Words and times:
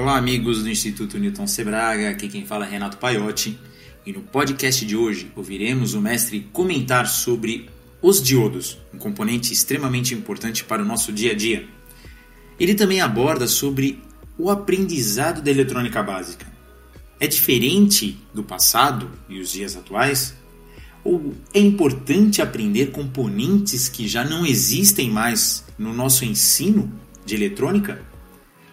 Olá, 0.00 0.16
amigos 0.16 0.62
do 0.62 0.70
Instituto 0.70 1.18
Newton 1.18 1.48
Sebraga, 1.48 2.10
aqui 2.10 2.28
quem 2.28 2.46
fala 2.46 2.64
é 2.64 2.70
Renato 2.70 2.98
Paiotti. 2.98 3.58
E 4.06 4.12
no 4.12 4.20
podcast 4.20 4.86
de 4.86 4.94
hoje 4.94 5.28
ouviremos 5.34 5.94
o 5.94 6.00
mestre 6.00 6.48
comentar 6.52 7.08
sobre 7.08 7.68
os 8.00 8.22
diodos, 8.22 8.78
um 8.94 8.96
componente 8.96 9.52
extremamente 9.52 10.14
importante 10.14 10.62
para 10.62 10.82
o 10.82 10.84
nosso 10.84 11.12
dia 11.12 11.32
a 11.32 11.34
dia. 11.34 11.66
Ele 12.60 12.76
também 12.76 13.00
aborda 13.00 13.48
sobre 13.48 14.00
o 14.38 14.48
aprendizado 14.50 15.42
da 15.42 15.50
eletrônica 15.50 16.00
básica. 16.00 16.46
É 17.18 17.26
diferente 17.26 18.16
do 18.32 18.44
passado 18.44 19.10
e 19.28 19.40
os 19.40 19.50
dias 19.50 19.76
atuais? 19.76 20.32
Ou 21.02 21.34
é 21.52 21.58
importante 21.58 22.40
aprender 22.40 22.92
componentes 22.92 23.88
que 23.88 24.06
já 24.06 24.22
não 24.22 24.46
existem 24.46 25.10
mais 25.10 25.64
no 25.76 25.92
nosso 25.92 26.24
ensino 26.24 26.88
de 27.26 27.34
eletrônica? 27.34 28.07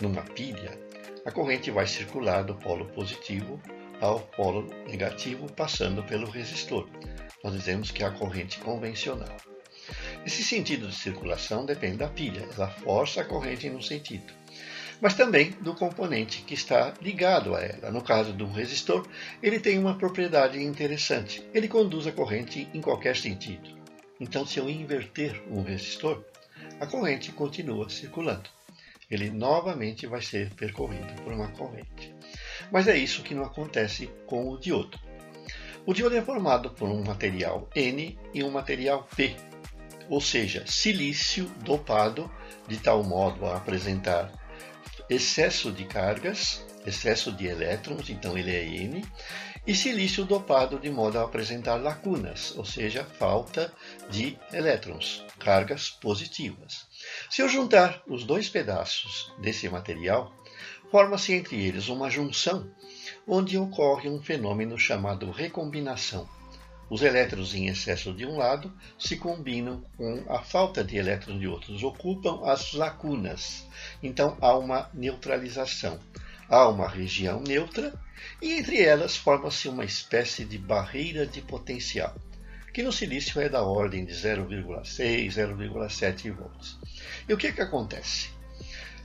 numa 0.00 0.22
pilha, 0.22 0.78
a 1.26 1.32
corrente 1.32 1.72
vai 1.72 1.88
circular 1.88 2.44
do 2.44 2.54
polo 2.54 2.84
positivo 2.86 3.60
ao 4.02 4.18
polo 4.18 4.68
negativo 4.88 5.50
passando 5.52 6.02
pelo 6.02 6.28
resistor. 6.28 6.88
Nós 7.42 7.54
dizemos 7.54 7.92
que 7.92 8.02
é 8.02 8.06
a 8.06 8.10
corrente 8.10 8.58
convencional. 8.58 9.36
Esse 10.26 10.42
sentido 10.42 10.88
de 10.88 10.94
circulação 10.94 11.64
depende 11.64 11.98
da 11.98 12.08
pilha, 12.08 12.46
ela 12.54 12.68
força 12.68 13.20
a 13.20 13.24
corrente 13.24 13.66
em 13.68 13.76
um 13.76 13.80
sentido, 13.80 14.32
mas 15.00 15.14
também 15.14 15.52
do 15.60 15.74
componente 15.74 16.42
que 16.42 16.54
está 16.54 16.92
ligado 17.00 17.54
a 17.54 17.60
ela. 17.60 17.92
No 17.92 18.02
caso 18.02 18.32
do 18.32 18.46
resistor, 18.46 19.06
ele 19.40 19.60
tem 19.60 19.78
uma 19.78 19.96
propriedade 19.96 20.60
interessante: 20.60 21.42
ele 21.54 21.68
conduz 21.68 22.06
a 22.06 22.12
corrente 22.12 22.68
em 22.74 22.80
qualquer 22.80 23.16
sentido. 23.16 23.80
Então, 24.20 24.44
se 24.44 24.58
eu 24.58 24.68
inverter 24.68 25.42
um 25.48 25.62
resistor, 25.62 26.24
a 26.80 26.86
corrente 26.86 27.32
continua 27.32 27.88
circulando. 27.88 28.50
Ele 29.10 29.30
novamente 29.30 30.06
vai 30.06 30.22
ser 30.22 30.50
percorrido 30.54 31.12
por 31.22 31.32
uma 31.32 31.48
corrente. 31.48 32.14
Mas 32.72 32.88
é 32.88 32.96
isso 32.96 33.22
que 33.22 33.34
não 33.34 33.44
acontece 33.44 34.10
com 34.26 34.48
o 34.48 34.58
diodo. 34.58 34.98
O 35.84 35.92
diodo 35.92 36.16
é 36.16 36.22
formado 36.22 36.70
por 36.70 36.88
um 36.88 37.04
material 37.04 37.68
N 37.74 38.18
e 38.32 38.42
um 38.42 38.50
material 38.50 39.06
P, 39.14 39.36
ou 40.08 40.20
seja, 40.20 40.64
silício 40.66 41.44
dopado 41.64 42.30
de 42.66 42.78
tal 42.78 43.02
modo 43.02 43.44
a 43.46 43.56
apresentar 43.56 44.32
excesso 45.08 45.70
de 45.70 45.84
cargas, 45.84 46.64
excesso 46.86 47.30
de 47.32 47.46
elétrons, 47.46 48.08
então 48.08 48.38
ele 48.38 48.54
é 48.54 48.64
N, 48.64 49.04
e 49.66 49.74
silício 49.74 50.24
dopado 50.24 50.78
de 50.78 50.90
modo 50.90 51.18
a 51.18 51.24
apresentar 51.24 51.76
lacunas, 51.76 52.56
ou 52.56 52.64
seja, 52.64 53.04
falta 53.04 53.72
de 54.08 54.38
elétrons, 54.52 55.24
cargas 55.38 55.90
positivas. 55.90 56.86
Se 57.28 57.42
eu 57.42 57.48
juntar 57.48 58.02
os 58.06 58.24
dois 58.24 58.48
pedaços 58.48 59.32
desse 59.40 59.68
material, 59.68 60.32
Forma-se 60.92 61.32
entre 61.32 61.56
eles 61.58 61.88
uma 61.88 62.10
junção, 62.10 62.70
onde 63.26 63.56
ocorre 63.56 64.10
um 64.10 64.22
fenômeno 64.22 64.78
chamado 64.78 65.30
recombinação. 65.30 66.28
Os 66.90 67.00
elétrons 67.00 67.54
em 67.54 67.68
excesso 67.68 68.12
de 68.12 68.26
um 68.26 68.36
lado 68.36 68.70
se 68.98 69.16
combinam 69.16 69.82
com 69.96 70.22
a 70.28 70.42
falta 70.42 70.84
de 70.84 70.98
elétrons 70.98 71.40
de 71.40 71.48
outros, 71.48 71.82
ocupam 71.82 72.44
as 72.44 72.74
lacunas. 72.74 73.66
Então 74.02 74.36
há 74.38 74.54
uma 74.54 74.90
neutralização. 74.92 75.98
Há 76.46 76.68
uma 76.68 76.90
região 76.90 77.40
neutra 77.40 77.98
e 78.42 78.52
entre 78.52 78.82
elas 78.82 79.16
forma-se 79.16 79.70
uma 79.70 79.86
espécie 79.86 80.44
de 80.44 80.58
barreira 80.58 81.26
de 81.26 81.40
potencial, 81.40 82.14
que 82.70 82.82
no 82.82 82.92
silício 82.92 83.40
é 83.40 83.48
da 83.48 83.62
ordem 83.62 84.04
de 84.04 84.12
0,6, 84.12 85.26
0,7 85.26 86.30
volts. 86.32 86.76
E 87.26 87.32
o 87.32 87.38
que, 87.38 87.50
que 87.50 87.62
acontece? 87.62 88.31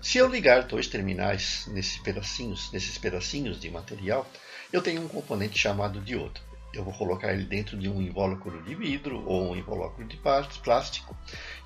Se 0.07 0.19
eu 0.19 0.29
ligar 0.29 0.63
dois 0.63 0.87
terminais 0.87 1.67
nesses 1.67 1.97
pedacinhos, 1.97 2.71
nesses 2.71 2.97
pedacinhos 2.97 3.59
de 3.59 3.69
material, 3.69 4.25
eu 4.71 4.81
tenho 4.81 5.01
um 5.01 5.07
componente 5.09 5.59
chamado 5.59 5.99
diodo. 5.99 6.39
Eu 6.73 6.85
vou 6.85 6.93
colocar 6.93 7.33
ele 7.33 7.43
dentro 7.43 7.77
de 7.77 7.89
um 7.89 8.01
invólucro 8.01 8.63
de 8.63 8.73
vidro 8.73 9.21
ou 9.27 9.51
um 9.51 9.55
invólucro 9.57 10.05
de 10.05 10.15
plástico 10.15 11.13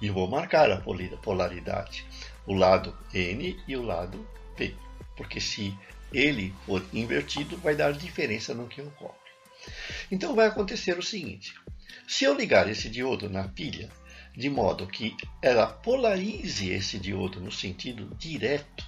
e 0.01 0.09
vou 0.09 0.27
marcar 0.27 0.71
a 0.71 0.81
polaridade, 1.21 2.03
o 2.47 2.55
lado 2.55 2.97
N 3.13 3.59
e 3.67 3.77
o 3.77 3.83
lado 3.83 4.27
P, 4.57 4.73
porque 5.15 5.39
se 5.39 5.77
ele 6.11 6.51
for 6.65 6.83
invertido, 6.91 7.57
vai 7.57 7.75
dar 7.75 7.93
diferença 7.93 8.55
no 8.55 8.67
que 8.67 8.81
ocorre. 8.81 9.13
Então 10.11 10.33
vai 10.33 10.47
acontecer 10.47 10.97
o 10.97 11.03
seguinte: 11.03 11.53
se 12.07 12.23
eu 12.23 12.33
ligar 12.33 12.67
esse 12.67 12.89
diodo 12.89 13.29
na 13.29 13.47
pilha 13.47 13.87
de 14.35 14.49
modo 14.49 14.87
que 14.87 15.15
ela 15.41 15.67
polarize 15.67 16.69
esse 16.69 16.97
diodo 16.97 17.39
no 17.39 17.51
sentido 17.51 18.15
direto. 18.15 18.85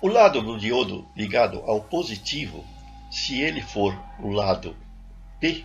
O 0.00 0.08
lado 0.08 0.42
do 0.42 0.58
diodo 0.58 1.08
ligado 1.16 1.58
ao 1.60 1.82
positivo, 1.82 2.64
se 3.10 3.40
ele 3.40 3.62
for 3.62 3.98
o 4.20 4.30
lado 4.30 4.76
P, 5.40 5.64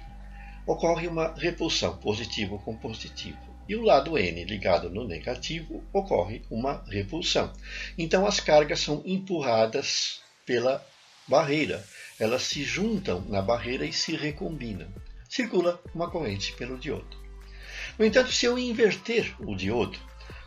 ocorre 0.66 1.08
uma 1.08 1.34
repulsão 1.36 1.98
positivo 1.98 2.60
com 2.60 2.76
positivo. 2.76 3.38
E 3.68 3.76
o 3.76 3.84
lado 3.84 4.18
N 4.18 4.44
ligado 4.46 4.90
no 4.90 5.08
negativo 5.08 5.84
ocorre 5.94 6.42
uma 6.50 6.84
repulsão. 6.88 7.54
Então 7.98 8.26
as 8.26 8.40
cargas 8.40 8.80
são 8.80 9.04
empurradas 9.06 10.22
pela 10.46 10.84
barreira. 11.28 11.86
Elas 12.20 12.44
se 12.44 12.64
juntam 12.64 13.22
na 13.30 13.42
barreira 13.42 13.86
e 13.86 13.94
se 13.94 14.16
recombinam. 14.16 14.88
Circula 15.30 15.80
uma 15.94 16.10
corrente 16.10 16.54
pelo 16.54 16.80
diodo. 16.80 17.29
No 18.00 18.06
entanto, 18.06 18.32
se 18.32 18.46
eu 18.46 18.58
inverter 18.58 19.36
o 19.40 19.54
diodo, 19.54 20.00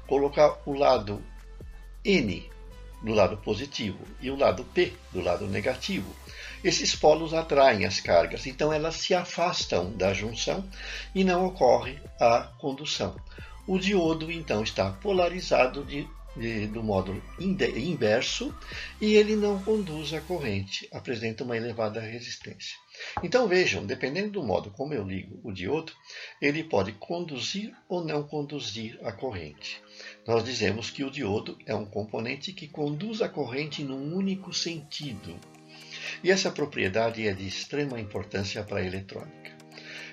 colocar 0.08 0.58
o 0.64 0.72
lado 0.72 1.22
N 2.02 2.50
do 3.02 3.12
lado 3.12 3.36
positivo 3.36 3.98
e 4.22 4.30
o 4.30 4.36
lado 4.36 4.64
P 4.64 4.94
do 5.12 5.20
lado 5.20 5.46
negativo, 5.46 6.16
esses 6.64 6.96
polos 6.96 7.34
atraem 7.34 7.84
as 7.84 8.00
cargas, 8.00 8.46
então 8.46 8.72
elas 8.72 8.96
se 8.96 9.14
afastam 9.14 9.92
da 9.92 10.14
junção 10.14 10.66
e 11.14 11.22
não 11.24 11.44
ocorre 11.44 12.00
a 12.18 12.50
condução. 12.58 13.16
O 13.66 13.78
diodo 13.78 14.32
então 14.32 14.62
está 14.62 14.90
polarizado 14.90 15.84
de 15.84 16.08
de, 16.36 16.66
do 16.66 16.82
modo 16.82 17.22
inverso 17.38 18.54
e 19.00 19.14
ele 19.14 19.36
não 19.36 19.62
conduz 19.62 20.12
a 20.14 20.20
corrente, 20.20 20.88
apresenta 20.92 21.44
uma 21.44 21.56
elevada 21.56 22.00
resistência. 22.00 22.76
Então 23.22 23.48
vejam, 23.48 23.86
dependendo 23.86 24.32
do 24.32 24.42
modo 24.42 24.70
como 24.70 24.94
eu 24.94 25.06
ligo 25.06 25.40
o 25.42 25.52
diodo, 25.52 25.92
ele 26.40 26.64
pode 26.64 26.92
conduzir 26.92 27.74
ou 27.88 28.04
não 28.04 28.22
conduzir 28.22 28.98
a 29.02 29.12
corrente. 29.12 29.80
Nós 30.26 30.44
dizemos 30.44 30.90
que 30.90 31.04
o 31.04 31.10
diodo 31.10 31.58
é 31.66 31.74
um 31.74 31.84
componente 31.84 32.52
que 32.52 32.68
conduz 32.68 33.22
a 33.22 33.28
corrente 33.28 33.82
num 33.82 34.14
único 34.14 34.52
sentido. 34.52 35.38
E 36.22 36.30
essa 36.30 36.50
propriedade 36.50 37.26
é 37.26 37.32
de 37.32 37.46
extrema 37.46 38.00
importância 38.00 38.62
para 38.62 38.80
a 38.80 38.84
eletrônica. 38.84 39.52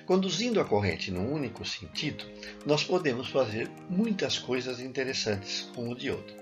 Conduzindo 0.06 0.60
a 0.60 0.64
corrente 0.64 1.10
num 1.10 1.32
único 1.32 1.64
sentido, 1.64 2.24
nós 2.66 2.82
podemos 2.82 3.28
fazer 3.28 3.68
muitas 3.88 4.38
coisas 4.38 4.80
interessantes 4.80 5.70
com 5.74 5.88
o 5.88 5.94
diodo. 5.94 6.34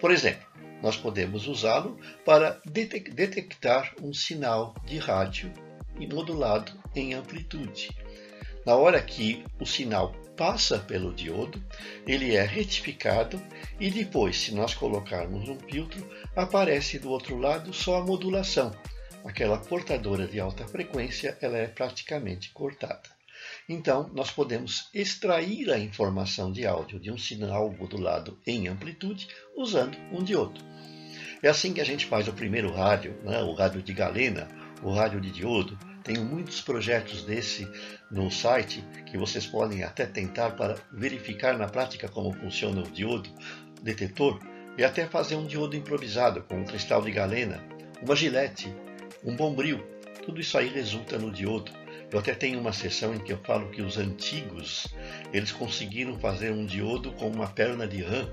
Por 0.00 0.10
exemplo, 0.12 0.46
nós 0.82 0.96
podemos 0.96 1.46
usá-lo 1.48 1.98
para 2.24 2.60
detectar 2.64 3.94
um 4.00 4.12
sinal 4.12 4.74
de 4.86 4.98
rádio 4.98 5.52
modulado 6.04 6.72
em 6.96 7.14
amplitude. 7.14 7.90
Na 8.66 8.74
hora 8.74 9.00
que 9.00 9.44
o 9.60 9.64
sinal 9.64 10.12
passa 10.36 10.80
pelo 10.80 11.14
diodo, 11.14 11.62
ele 12.04 12.34
é 12.34 12.44
retificado 12.44 13.40
e 13.78 13.88
depois, 13.90 14.36
se 14.36 14.52
nós 14.52 14.74
colocarmos 14.74 15.48
um 15.48 15.58
filtro, 15.60 16.04
aparece 16.34 16.98
do 16.98 17.10
outro 17.10 17.38
lado 17.38 17.72
só 17.72 17.98
a 17.98 18.04
modulação. 18.04 18.74
Aquela 19.24 19.58
portadora 19.58 20.26
de 20.26 20.40
alta 20.40 20.66
frequência, 20.66 21.38
ela 21.40 21.56
é 21.56 21.68
praticamente 21.68 22.50
cortada. 22.50 23.08
Então, 23.68 24.10
nós 24.14 24.30
podemos 24.30 24.88
extrair 24.94 25.70
a 25.70 25.78
informação 25.78 26.52
de 26.52 26.66
áudio 26.66 27.00
de 27.00 27.10
um 27.10 27.18
sinal 27.18 27.72
modulado 27.72 28.38
em 28.46 28.68
amplitude 28.68 29.28
usando 29.56 29.96
um 30.12 30.22
diodo. 30.22 30.60
É 31.42 31.48
assim 31.48 31.72
que 31.72 31.80
a 31.80 31.84
gente 31.84 32.06
faz 32.06 32.28
o 32.28 32.32
primeiro 32.32 32.72
rádio, 32.72 33.16
né? 33.22 33.42
o 33.42 33.52
rádio 33.54 33.82
de 33.82 33.92
galena, 33.92 34.48
o 34.82 34.92
rádio 34.92 35.20
de 35.20 35.30
diodo. 35.30 35.78
Tenho 36.02 36.24
muitos 36.24 36.60
projetos 36.60 37.24
desse 37.24 37.68
no 38.10 38.30
site 38.30 38.84
que 39.06 39.18
vocês 39.18 39.46
podem 39.46 39.82
até 39.82 40.06
tentar 40.06 40.50
para 40.52 40.76
verificar 40.92 41.58
na 41.58 41.66
prática 41.66 42.08
como 42.08 42.32
funciona 42.32 42.80
o 42.80 42.90
diodo 42.90 43.28
detetor 43.82 44.40
e 44.78 44.84
até 44.84 45.06
fazer 45.06 45.36
um 45.36 45.46
diodo 45.46 45.76
improvisado 45.76 46.42
com 46.42 46.60
um 46.60 46.64
cristal 46.64 47.02
de 47.02 47.10
galena, 47.10 47.62
uma 48.02 48.14
gilete, 48.14 48.72
um 49.24 49.34
bombril. 49.34 49.84
Tudo 50.24 50.40
isso 50.40 50.56
aí 50.58 50.68
resulta 50.68 51.18
no 51.18 51.30
diodo. 51.30 51.72
Eu 52.12 52.20
até 52.20 52.34
tenho 52.34 52.60
uma 52.60 52.72
sessão 52.72 53.14
em 53.14 53.18
que 53.18 53.32
eu 53.32 53.38
falo 53.38 53.70
que 53.70 53.82
os 53.82 53.98
antigos 53.98 54.86
eles 55.32 55.50
conseguiram 55.50 56.18
fazer 56.18 56.52
um 56.52 56.64
diodo 56.64 57.10
com 57.12 57.28
uma 57.28 57.48
perna 57.48 57.86
de 57.86 58.02
rã, 58.02 58.28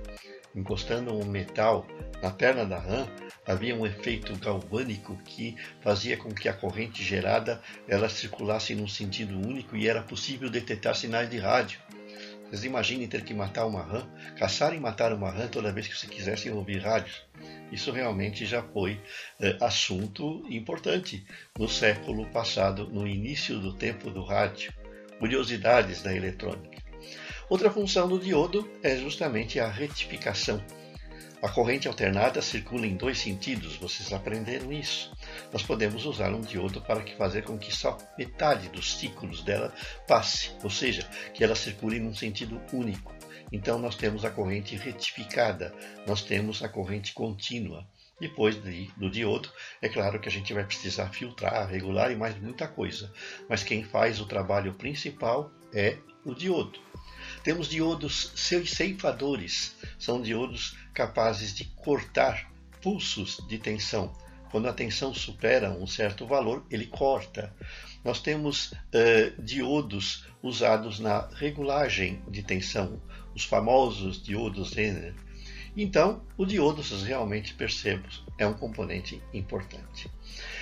encostando 0.55 1.13
um 1.13 1.25
metal 1.25 1.85
na 2.21 2.31
perna 2.31 2.65
da 2.65 2.79
rã, 2.79 3.07
havia 3.45 3.75
um 3.75 3.85
efeito 3.85 4.37
galvânico 4.37 5.17
que 5.25 5.55
fazia 5.81 6.17
com 6.17 6.29
que 6.29 6.47
a 6.47 6.53
corrente 6.53 7.03
gerada 7.03 7.61
ela 7.87 8.07
circulasse 8.07 8.73
num 8.73 8.87
sentido 8.87 9.35
único 9.35 9.75
e 9.75 9.87
era 9.87 10.01
possível 10.01 10.49
detectar 10.49 10.95
sinais 10.95 11.29
de 11.29 11.37
rádio. 11.37 11.79
Vocês 12.53 12.65
imaginem 12.65 13.07
ter 13.07 13.23
que 13.23 13.33
matar 13.33 13.65
uma 13.65 13.81
rã, 13.81 14.07
caçar 14.37 14.75
e 14.75 14.79
matar 14.79 15.11
uma 15.11 15.31
rã 15.31 15.47
toda 15.47 15.71
vez 15.71 15.87
que 15.87 15.97
você 15.97 16.05
quisesse 16.05 16.51
ouvir 16.51 16.83
rádios. 16.83 17.23
Isso 17.71 17.91
realmente 17.91 18.45
já 18.45 18.61
foi 18.61 19.01
é, 19.39 19.57
assunto 19.59 20.45
importante 20.47 21.25
no 21.57 21.67
século 21.67 22.27
passado, 22.27 22.87
no 22.87 23.07
início 23.07 23.59
do 23.59 23.73
tempo 23.73 24.11
do 24.11 24.23
rádio. 24.23 24.71
Curiosidades 25.17 26.03
da 26.03 26.15
eletrônica. 26.15 26.82
Outra 27.49 27.69
função 27.69 28.07
do 28.07 28.19
diodo 28.19 28.69
é 28.81 28.97
justamente 28.97 29.59
a 29.59 29.67
retificação. 29.67 30.63
A 31.41 31.49
corrente 31.49 31.89
alternada 31.89 32.41
circula 32.41 32.87
em 32.87 32.95
dois 32.95 33.19
sentidos, 33.19 33.75
vocês 33.75 34.13
aprenderam 34.13 34.71
isso. 34.71 35.13
Nós 35.51 35.61
podemos 35.61 36.05
usar 36.05 36.33
um 36.33 36.39
diodo 36.39 36.79
para 36.81 37.05
fazer 37.17 37.43
com 37.43 37.57
que 37.57 37.75
só 37.75 37.97
metade 38.17 38.69
dos 38.69 38.97
ciclos 38.97 39.43
dela 39.43 39.73
passe, 40.07 40.51
ou 40.63 40.69
seja, 40.69 41.03
que 41.33 41.43
ela 41.43 41.53
circule 41.53 41.99
num 41.99 42.15
sentido 42.15 42.61
único. 42.71 43.13
Então 43.51 43.77
nós 43.77 43.97
temos 43.97 44.23
a 44.23 44.31
corrente 44.31 44.77
retificada, 44.77 45.75
nós 46.07 46.21
temos 46.23 46.63
a 46.63 46.69
corrente 46.69 47.13
contínua. 47.13 47.85
Depois 48.21 48.55
de, 48.63 48.89
do 48.95 49.09
diodo, 49.09 49.51
é 49.81 49.89
claro 49.89 50.21
que 50.21 50.29
a 50.29 50.31
gente 50.31 50.53
vai 50.53 50.63
precisar 50.63 51.09
filtrar, 51.09 51.67
regular 51.67 52.09
e 52.09 52.15
mais 52.15 52.39
muita 52.39 52.69
coisa. 52.69 53.11
Mas 53.49 53.65
quem 53.65 53.83
faz 53.83 54.21
o 54.21 54.25
trabalho 54.25 54.75
principal 54.75 55.51
é 55.73 55.97
o 56.23 56.33
diodo. 56.33 56.79
Temos 57.43 57.67
diodos 57.67 58.31
ceifadores, 58.35 59.75
são 59.99 60.21
diodos 60.21 60.77
capazes 60.93 61.53
de 61.53 61.65
cortar 61.65 62.49
pulsos 62.81 63.37
de 63.49 63.57
tensão. 63.57 64.13
Quando 64.49 64.69
a 64.69 64.73
tensão 64.73 65.13
supera 65.13 65.71
um 65.71 65.85
certo 65.85 66.25
valor, 66.25 66.65
ele 66.71 66.85
corta. 66.85 67.53
Nós 68.03 68.21
temos 68.21 68.71
uh, 68.71 69.41
diodos 69.41 70.25
usados 70.41 70.99
na 70.99 71.27
regulagem 71.35 72.21
de 72.29 72.43
tensão 72.43 73.01
os 73.35 73.43
famosos 73.43 74.23
diodos 74.23 74.71
Zener. 74.71 75.13
Então, 75.75 76.21
o 76.37 76.45
diodo, 76.45 76.83
vocês 76.83 77.03
realmente 77.03 77.55
percebem, 77.55 78.09
é 78.37 78.47
um 78.47 78.53
componente 78.53 79.21
importante. 79.33 80.09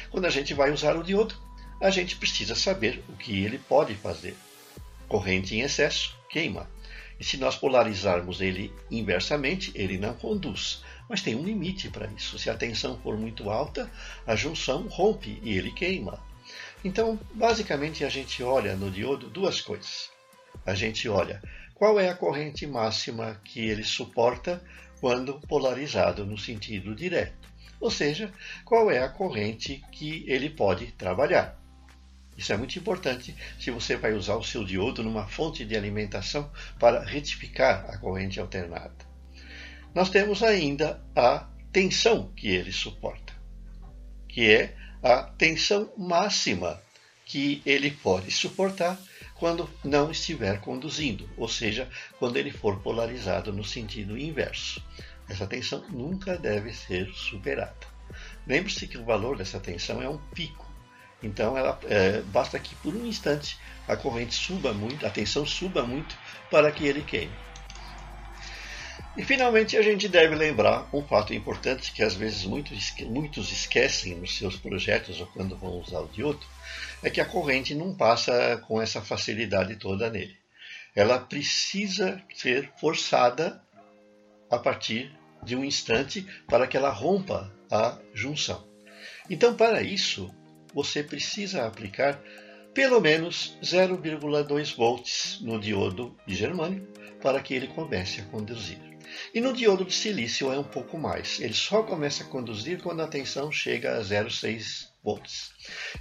Quando 0.10 0.26
a 0.26 0.30
gente 0.30 0.54
vai 0.54 0.72
usar 0.72 0.96
o 0.96 1.04
diodo, 1.04 1.36
a 1.82 1.90
gente 1.90 2.16
precisa 2.16 2.56
saber 2.56 3.04
o 3.10 3.14
que 3.14 3.44
ele 3.44 3.60
pode 3.60 3.94
fazer. 3.94 4.36
Corrente 5.08 5.54
em 5.56 5.62
excesso 5.62 6.21
queima. 6.32 6.70
E 7.20 7.24
se 7.24 7.38
nós 7.38 7.56
polarizarmos 7.56 8.42
ele 8.42 8.74
inversamente, 8.90 9.72
ele 9.76 9.98
não 9.98 10.14
conduz. 10.14 10.84
Mas 11.08 11.22
tem 11.22 11.36
um 11.36 11.44
limite 11.44 11.90
para 11.90 12.08
isso. 12.18 12.40
Se 12.40 12.50
a 12.50 12.56
tensão 12.56 12.98
for 12.98 13.18
muito 13.18 13.50
alta, 13.50 13.92
a 14.26 14.36
junção 14.36 14.88
rompe 14.88 15.40
e 15.44 15.58
ele 15.58 15.72
queima. 15.72 16.20
Então, 16.84 17.20
basicamente, 17.36 18.04
a 18.04 18.10
gente 18.10 18.42
olha 18.42 18.76
no 18.76 18.90
diodo 18.90 19.30
duas 19.30 19.62
coisas. 19.62 20.10
A 20.66 20.74
gente 20.74 21.08
olha 21.08 21.42
qual 21.76 22.00
é 22.00 22.10
a 22.10 22.16
corrente 22.16 22.66
máxima 22.68 23.42
que 23.44 23.60
ele 23.60 23.84
suporta 23.84 24.64
quando 25.00 25.40
polarizado 25.42 26.26
no 26.26 26.38
sentido 26.38 26.96
direto? 26.96 27.50
Ou 27.80 27.90
seja, 27.90 28.32
qual 28.64 28.92
é 28.92 29.00
a 29.00 29.10
corrente 29.10 29.84
que 29.92 30.24
ele 30.28 30.50
pode 30.50 30.92
trabalhar? 30.92 31.61
Isso 32.38 32.52
é 32.54 32.58
muito 32.58 32.78
importante 32.78 33.36
se 33.60 33.72
você 33.72 33.96
vai 33.96 34.14
usar 34.14 34.36
o 34.36 34.44
seu 34.44 34.64
diodo 34.64 35.04
numa 35.04 35.28
fonte 35.28 35.66
de 35.66 35.76
alimentação 35.76 36.52
para 36.80 37.04
retificar 37.04 37.86
a 37.90 37.98
corrente 37.98 38.40
alternada. 38.40 38.96
Nós 39.94 40.10
temos 40.10 40.42
ainda 40.42 41.04
a 41.16 41.48
tensão 41.72 42.32
que 42.36 42.48
ele 42.48 42.72
suporta, 42.72 43.34
que 44.28 44.50
é 44.50 44.76
a 45.04 45.24
tensão 45.24 45.92
máxima 45.98 46.82
que 47.26 47.62
ele 47.66 47.92
pode 47.92 48.32
suportar 48.32 48.98
quando 49.36 49.70
não 49.84 50.12
estiver 50.12 50.62
conduzindo, 50.62 51.30
ou 51.36 51.48
seja, 51.48 51.90
quando 52.20 52.38
ele 52.38 52.52
for 52.52 52.80
polarizado 52.82 53.52
no 53.52 53.64
sentido 53.64 54.18
inverso. 54.18 54.84
Essa 55.28 55.48
tensão 55.48 55.84
nunca 55.90 56.38
deve 56.38 56.74
ser 56.74 57.12
superada. 57.14 57.88
Lembre-se 58.46 58.88
que 58.88 58.98
o 58.98 59.06
valor 59.06 59.38
dessa 59.38 59.60
tensão 59.60 60.02
é 60.02 60.08
um 60.08 60.18
pico. 60.18 60.71
Então, 61.24 61.58
ela, 61.58 61.80
é, 61.84 62.22
basta 62.22 62.60
que 62.60 62.76
por 62.76 62.96
um 62.96 63.06
instante 63.06 63.58
a 63.88 63.96
corrente 63.96 64.34
suba 64.34 64.74
muito, 64.74 65.06
a 65.06 65.10
tensão 65.10 65.46
suba 65.46 65.84
muito 65.84 66.16
para 66.50 66.72
que 66.72 66.86
ele 66.86 67.02
queime. 67.02 67.34
E 69.16 69.24
finalmente 69.24 69.76
a 69.76 69.82
gente 69.82 70.08
deve 70.08 70.36
lembrar 70.36 70.88
um 70.94 71.06
fato 71.06 71.34
importante 71.34 71.92
que 71.92 72.02
às 72.02 72.16
vezes 72.16 72.46
muitos, 72.46 72.94
muitos 73.02 73.52
esquecem 73.52 74.16
nos 74.16 74.38
seus 74.38 74.56
projetos 74.56 75.20
ou 75.20 75.28
quando 75.28 75.58
vão 75.58 75.80
usar 75.80 76.00
o 76.00 76.08
diodo, 76.08 76.46
é 77.04 77.10
que 77.10 77.20
a 77.20 77.26
corrente 77.26 77.76
não 77.76 77.94
passa 77.94 78.58
com 78.68 78.82
essa 78.82 79.02
facilidade 79.02 79.76
toda 79.76 80.10
nele. 80.10 80.38
Ela 80.96 81.20
precisa 81.20 82.22
ser 82.34 82.72
forçada 82.80 83.62
a 84.50 84.58
partir 84.58 85.12
de 85.44 85.56
um 85.56 85.66
instante 85.66 86.26
para 86.48 86.66
que 86.66 86.78
ela 86.78 86.90
rompa 86.90 87.52
a 87.70 87.98
junção. 88.14 88.66
Então, 89.30 89.56
para 89.56 89.82
isso, 89.82 90.34
você 90.74 91.04
precisa 91.04 91.66
aplicar 91.66 92.22
pelo 92.74 93.02
menos 93.02 93.58
0,2 93.62 94.76
volts 94.76 95.40
no 95.42 95.60
diodo 95.60 96.16
de 96.26 96.36
germânio 96.36 96.88
para 97.22 97.42
que 97.42 97.54
ele 97.54 97.68
comece 97.68 98.22
a 98.22 98.26
conduzir. 98.26 98.80
E 99.34 99.42
no 99.42 99.54
diodo 99.54 99.84
de 99.84 99.94
silício 99.94 100.52
é 100.52 100.58
um 100.58 100.64
pouco 100.64 100.98
mais. 100.98 101.40
Ele 101.40 101.54
só 101.54 101.84
começa 101.84 102.24
a 102.24 102.28
conduzir 102.28 102.82
quando 102.82 103.02
a 103.02 103.08
tensão 103.08 103.52
chega 103.52 103.98
a 103.98 104.02
0,6 104.02 104.88
volts. 105.04 105.52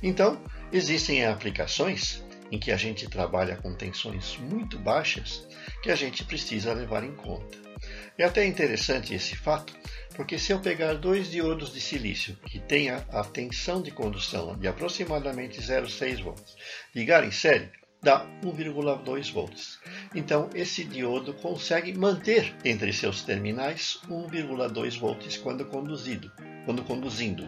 Então, 0.03 0.43
existem 0.73 1.27
aplicações 1.27 2.23
em 2.53 2.59
que 2.59 2.71
a 2.71 2.77
gente 2.77 3.09
trabalha 3.09 3.57
com 3.57 3.75
tensões 3.75 4.37
muito 4.37 4.79
baixas 4.79 5.47
que 5.83 5.91
a 5.91 5.97
gente 5.97 6.25
precisa 6.25 6.73
levar 6.73 7.05
em 7.05 7.15
conta. 7.15 7.70
É 8.19 8.25
até 8.25 8.45
interessante 8.45 9.15
esse 9.15 9.37
fato, 9.37 9.75
porque 10.15 10.39
se 10.39 10.53
eu 10.53 10.61
pegar 10.61 10.95
dois 10.95 11.31
diodos 11.31 11.73
de 11.73 11.81
silício 11.81 12.37
que 12.47 12.59
têm 12.59 12.91
a 12.91 13.25
tensão 13.25 13.81
de 13.81 13.91
condução 13.91 14.59
de 14.59 14.69
aproximadamente 14.69 15.61
0,6 15.61 16.23
volts, 16.23 16.57
ligar 16.95 17.25
em 17.25 17.31
série, 17.31 17.71
dá 18.03 18.27
1,2 18.43 19.33
volts. 19.33 19.79
Então, 20.15 20.49
esse 20.55 20.85
diodo 20.85 21.35
consegue 21.35 21.97
manter 21.97 22.55
entre 22.65 22.93
seus 22.93 23.23
terminais 23.23 24.01
1,2 24.09 24.99
volts 24.99 25.37
quando 25.37 25.65
conduzido, 25.67 26.31
quando 26.65 26.83
conduzindo. 26.83 27.47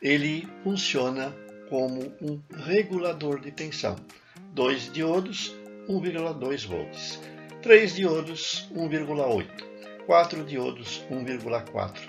Ele 0.00 0.46
funciona 0.62 1.34
como 1.68 2.00
um 2.20 2.40
regulador 2.64 3.40
de 3.40 3.50
tensão. 3.50 3.96
Dois 4.52 4.90
diodos, 4.92 5.54
1,2 5.88 6.66
volts. 6.66 7.20
Três 7.62 7.94
diodos, 7.94 8.68
1,8. 8.72 9.46
Quatro 10.08 10.42
diodos, 10.42 11.04
1,4. 11.10 12.00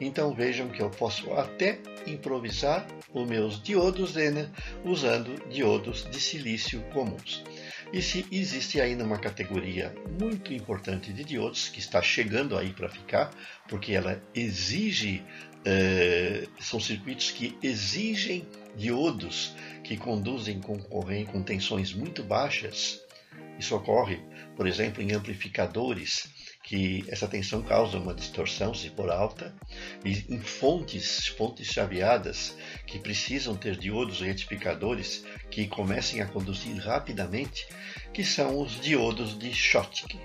Então 0.00 0.34
vejam 0.34 0.70
que 0.70 0.80
eu 0.80 0.88
posso 0.88 1.34
até 1.34 1.78
improvisar 2.06 2.86
os 3.12 3.28
meus 3.28 3.62
diodos 3.62 4.12
Zener 4.12 4.48
usando 4.82 5.36
diodos 5.50 6.08
de 6.10 6.18
silício 6.18 6.80
comuns. 6.94 7.44
E 7.92 8.00
se 8.00 8.24
existe 8.32 8.80
ainda 8.80 9.04
uma 9.04 9.18
categoria 9.18 9.94
muito 10.18 10.50
importante 10.54 11.12
de 11.12 11.22
diodos 11.24 11.68
que 11.68 11.78
está 11.78 12.00
chegando 12.00 12.56
aí 12.56 12.72
para 12.72 12.88
ficar, 12.88 13.30
porque 13.68 13.92
ela 13.92 14.18
exige, 14.34 15.22
eh, 15.66 16.48
são 16.58 16.80
circuitos 16.80 17.30
que 17.32 17.54
exigem 17.62 18.48
diodos 18.74 19.54
que 19.84 19.98
conduzem 19.98 20.58
com 20.58 20.78
com 20.78 21.42
tensões 21.42 21.92
muito 21.92 22.24
baixas. 22.24 23.02
Isso 23.58 23.76
ocorre, 23.76 24.22
por 24.56 24.66
exemplo, 24.66 25.02
em 25.02 25.12
amplificadores 25.12 26.51
que 26.62 27.04
essa 27.08 27.26
tensão 27.26 27.62
causa 27.62 27.98
uma 27.98 28.14
distorção 28.14 28.72
se 28.72 28.88
for 28.90 29.10
alta, 29.10 29.54
e 30.04 30.24
em 30.32 30.40
fontes, 30.40 31.26
fontes 31.26 31.66
chaveadas 31.66 32.56
que 32.86 32.98
precisam 32.98 33.56
ter 33.56 33.76
diodos 33.76 34.20
retificadores 34.20 35.24
que 35.50 35.66
comecem 35.66 36.20
a 36.20 36.26
conduzir 36.26 36.76
rapidamente, 36.78 37.66
que 38.12 38.24
são 38.24 38.60
os 38.60 38.80
diodos 38.80 39.38
de 39.38 39.52
Schottky. 39.52 40.20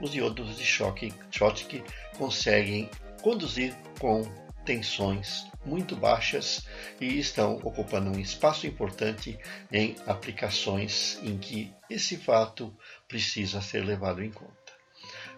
Os 0.00 0.10
diodos 0.10 0.56
de 0.56 0.64
Schottky 0.64 1.84
conseguem 2.16 2.88
conduzir 3.22 3.74
com 4.00 4.22
tensões 4.64 5.46
muito 5.64 5.94
baixas 5.94 6.66
e 7.00 7.18
estão 7.18 7.56
ocupando 7.62 8.10
um 8.10 8.18
espaço 8.18 8.66
importante 8.66 9.38
em 9.70 9.94
aplicações 10.06 11.18
em 11.22 11.38
que 11.38 11.72
esse 11.88 12.16
fato 12.16 12.74
precisa 13.06 13.60
ser 13.60 13.84
levado 13.84 14.22
em 14.22 14.30
conta. 14.30 14.63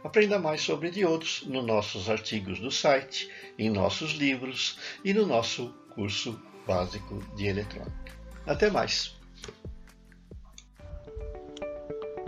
Aprenda 0.05 0.39
mais 0.39 0.61
sobre 0.61 0.91
diodos 0.91 1.43
nos 1.47 1.65
nossos 1.65 2.09
artigos 2.09 2.61
do 2.61 2.71
site, 2.71 3.29
em 3.59 3.71
nossos 3.71 4.13
livros 4.13 4.79
e 5.05 5.13
no 5.13 5.27
nosso 5.27 5.75
curso 5.95 6.41
básico 6.67 7.23
de 7.35 7.47
eletrônica. 7.47 8.13
Até 8.47 8.71
mais! 8.71 9.17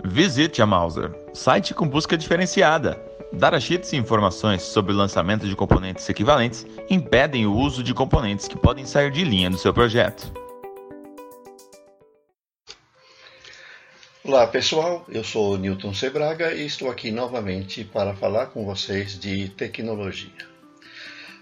Visite 0.03 0.61
a 0.61 0.65
Mauser, 0.65 1.11
site 1.33 1.73
com 1.73 1.87
busca 1.87 2.17
diferenciada. 2.17 2.99
Datasheets 3.31 3.93
e 3.93 3.97
informações 3.97 4.63
sobre 4.63 4.91
o 4.91 4.95
lançamento 4.95 5.47
de 5.47 5.55
componentes 5.55 6.09
equivalentes 6.09 6.65
impedem 6.89 7.45
o 7.45 7.55
uso 7.55 7.83
de 7.83 7.93
componentes 7.93 8.47
que 8.47 8.57
podem 8.57 8.85
sair 8.85 9.11
de 9.11 9.23
linha 9.23 9.49
do 9.49 9.57
seu 9.57 9.71
projeto. 9.71 10.48
Olá 14.29 14.45
pessoal, 14.45 15.03
eu 15.09 15.23
sou 15.23 15.57
Newton 15.57 15.91
Sebraga 15.91 16.53
e 16.53 16.63
estou 16.63 16.91
aqui 16.91 17.09
novamente 17.09 17.83
para 17.83 18.13
falar 18.13 18.45
com 18.45 18.63
vocês 18.63 19.19
de 19.19 19.49
tecnologia. 19.49 20.47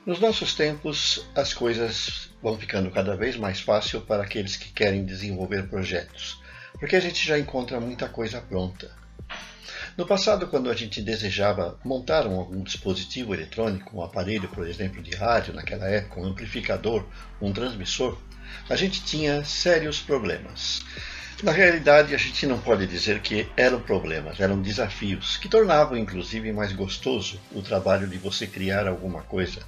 Nos 0.06 0.22
nossos 0.22 0.54
tempos, 0.54 1.28
as 1.36 1.54
coisas 1.54 2.30
vão 2.42 2.58
ficando 2.58 2.90
cada 2.90 3.14
vez 3.18 3.36
mais 3.36 3.60
fácil 3.60 4.00
para 4.00 4.24
aqueles 4.24 4.56
que 4.56 4.72
querem 4.72 5.04
desenvolver 5.04 5.68
projetos, 5.68 6.42
porque 6.80 6.96
a 6.96 7.02
gente 7.02 7.28
já 7.28 7.38
encontra 7.38 7.78
muita 7.78 8.08
coisa 8.08 8.40
pronta. 8.40 8.90
No 9.98 10.08
passado, 10.08 10.48
quando 10.48 10.70
a 10.70 10.74
gente 10.74 11.02
desejava 11.02 11.78
montar 11.84 12.26
um, 12.26 12.40
algum 12.40 12.64
dispositivo 12.64 13.34
eletrônico, 13.34 13.98
um 13.98 14.02
aparelho, 14.02 14.48
por 14.48 14.66
exemplo, 14.66 15.04
de 15.04 15.14
rádio, 15.14 15.54
naquela 15.54 15.90
época, 15.90 16.22
um 16.22 16.26
amplificador, 16.26 17.06
um 17.42 17.52
transmissor, 17.52 18.18
a 18.70 18.78
gente 18.78 19.04
tinha 19.04 19.44
sérios 19.44 20.00
problemas. 20.00 20.86
Na 21.44 21.52
realidade, 21.52 22.16
a 22.16 22.18
gente 22.18 22.48
não 22.48 22.60
pode 22.60 22.88
dizer 22.88 23.20
que 23.22 23.48
eram 23.56 23.80
problemas, 23.80 24.40
eram 24.40 24.60
desafios 24.60 25.38
que 25.38 25.48
tornavam 25.48 25.96
inclusive 25.96 26.52
mais 26.52 26.74
gostoso 26.74 27.40
o 27.52 27.62
trabalho 27.62 28.08
de 28.08 28.18
você 28.18 28.48
criar 28.48 28.88
alguma 28.88 29.22
coisa, 29.22 29.62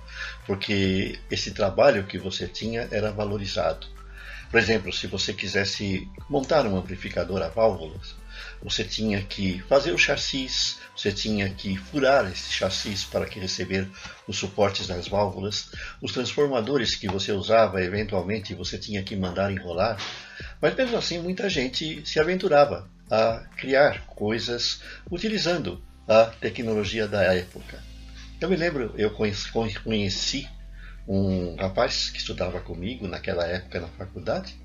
porque 0.48 1.20
esse 1.30 1.52
trabalho 1.52 2.06
que 2.06 2.18
você 2.18 2.48
tinha 2.48 2.88
era 2.90 3.12
valorizado. 3.12 3.86
Por 4.50 4.60
exemplo, 4.60 4.92
se 4.92 5.06
você 5.06 5.32
quisesse 5.32 6.10
montar 6.28 6.66
um 6.66 6.76
amplificador 6.76 7.44
a 7.44 7.50
válvulas, 7.50 8.16
você 8.62 8.84
tinha 8.84 9.22
que 9.22 9.60
fazer 9.68 9.92
o 9.92 9.98
chassis, 9.98 10.78
você 10.96 11.12
tinha 11.12 11.50
que 11.50 11.78
furar 11.78 12.30
esse 12.32 12.52
chassis 12.52 13.06
para 13.06 13.26
que 13.26 13.40
receber 13.40 13.88
os 14.28 14.38
suportes 14.38 14.88
das 14.88 15.08
válvulas, 15.08 15.72
os 16.02 16.12
transformadores 16.12 16.96
que 16.96 17.08
você 17.08 17.32
usava, 17.32 17.82
eventualmente 17.82 18.54
você 18.54 18.78
tinha 18.78 19.02
que 19.02 19.16
mandar 19.16 19.52
enrolar, 19.52 19.98
mas 20.62 20.76
mesmo 20.76 20.98
assim 20.98 21.20
muita 21.20 21.50
gente 21.50 22.06
se 22.06 22.20
aventurava 22.20 22.90
a 23.10 23.46
criar 23.58 24.06
coisas 24.08 24.82
utilizando 25.10 25.82
a 26.08 26.26
tecnologia 26.26 27.08
da 27.08 27.24
época. 27.34 27.82
Eu 28.42 28.50
me 28.50 28.56
lembro, 28.56 28.94
eu 28.98 29.12
conheci 29.12 30.48
um 31.08 31.56
rapaz 31.56 32.10
que 32.10 32.20
estudava 32.20 32.60
comigo 32.60 33.08
naquela 33.08 33.46
época 33.48 33.80
na 33.80 33.88
faculdade, 33.88 34.56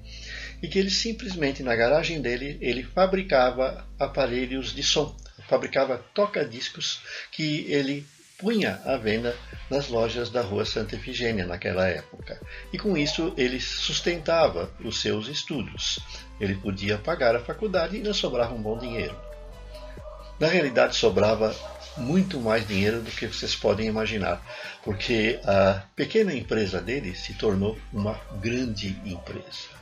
e 0.64 0.66
que 0.66 0.78
ele 0.78 0.88
simplesmente 0.88 1.62
na 1.62 1.76
garagem 1.76 2.22
dele 2.22 2.56
ele 2.58 2.82
fabricava 2.82 3.86
aparelhos 3.98 4.74
de 4.74 4.82
som, 4.82 5.14
fabricava 5.46 6.02
toca-discos 6.14 7.02
que 7.30 7.70
ele 7.70 8.06
punha 8.38 8.80
à 8.86 8.96
venda 8.96 9.36
nas 9.68 9.88
lojas 9.88 10.30
da 10.30 10.40
rua 10.40 10.64
Santa 10.64 10.94
Efigênia 10.94 11.46
naquela 11.46 11.86
época. 11.86 12.40
E 12.72 12.78
com 12.78 12.96
isso 12.96 13.34
ele 13.36 13.60
sustentava 13.60 14.70
os 14.82 15.02
seus 15.02 15.28
estudos. 15.28 15.98
Ele 16.40 16.54
podia 16.54 16.96
pagar 16.96 17.36
a 17.36 17.44
faculdade 17.44 17.98
e 17.98 18.02
não 18.02 18.14
sobrava 18.14 18.54
um 18.54 18.62
bom 18.62 18.78
dinheiro. 18.78 19.14
Na 20.40 20.48
realidade, 20.48 20.96
sobrava 20.96 21.54
muito 21.98 22.40
mais 22.40 22.66
dinheiro 22.66 23.02
do 23.02 23.10
que 23.10 23.26
vocês 23.26 23.54
podem 23.54 23.86
imaginar, 23.86 24.42
porque 24.82 25.38
a 25.44 25.82
pequena 25.94 26.34
empresa 26.34 26.80
dele 26.80 27.14
se 27.14 27.34
tornou 27.34 27.78
uma 27.92 28.18
grande 28.40 28.96
empresa 29.04 29.73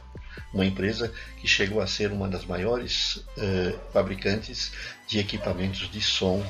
uma 0.52 0.64
empresa 0.64 1.12
que 1.40 1.48
chegou 1.48 1.80
a 1.80 1.86
ser 1.86 2.12
uma 2.12 2.28
das 2.28 2.44
maiores 2.44 3.24
eh, 3.36 3.74
fabricantes 3.92 4.72
de 5.06 5.18
equipamentos 5.18 5.90
de 5.90 6.00
som 6.00 6.44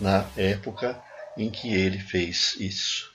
na 0.00 0.26
época 0.36 1.00
em 1.36 1.50
que 1.50 1.74
ele 1.74 1.98
fez 1.98 2.56
isso. 2.58 3.10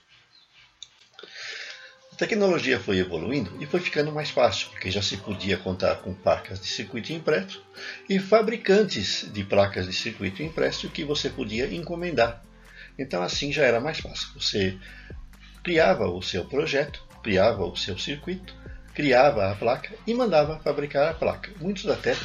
A 2.14 2.16
tecnologia 2.16 2.78
foi 2.78 2.98
evoluindo 2.98 3.60
e 3.60 3.66
foi 3.66 3.80
ficando 3.80 4.12
mais 4.12 4.30
fácil, 4.30 4.68
porque 4.70 4.88
já 4.88 5.02
se 5.02 5.16
podia 5.16 5.56
contar 5.56 5.96
com 5.96 6.14
placas 6.14 6.60
de 6.60 6.68
circuito 6.68 7.12
impresso 7.12 7.60
e 8.08 8.20
fabricantes 8.20 9.28
de 9.32 9.42
placas 9.42 9.86
de 9.86 9.92
circuito 9.92 10.40
impresso 10.40 10.88
que 10.88 11.02
você 11.04 11.28
podia 11.28 11.66
encomendar. 11.74 12.40
Então 12.96 13.20
assim 13.20 13.52
já 13.52 13.64
era 13.64 13.80
mais 13.80 13.98
fácil. 13.98 14.28
Você 14.34 14.78
criava 15.64 16.06
o 16.06 16.22
seu 16.22 16.44
projeto, 16.44 17.04
criava 17.20 17.64
o 17.64 17.76
seu 17.76 17.98
circuito, 17.98 18.54
criava 18.94 19.50
a 19.50 19.54
placa 19.54 19.92
e 20.06 20.14
mandava 20.14 20.60
fabricar 20.60 21.10
a 21.10 21.14
placa. 21.14 21.50
Muitos 21.60 21.88
até 21.88 22.16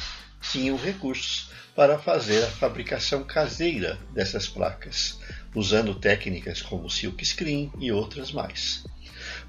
tinham 0.41 0.77
recursos 0.77 1.49
para 1.75 1.97
fazer 1.97 2.43
a 2.43 2.49
fabricação 2.49 3.23
caseira 3.23 3.97
dessas 4.13 4.47
placas, 4.47 5.19
usando 5.55 5.95
técnicas 5.95 6.61
como 6.61 6.89
silk 6.89 7.25
screen 7.25 7.71
e 7.79 7.91
outras 7.91 8.31
mais. 8.31 8.83